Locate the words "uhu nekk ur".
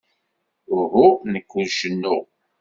0.77-1.67